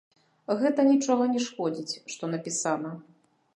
[0.61, 2.97] Гэта нічога не шкодзіць, што напісана.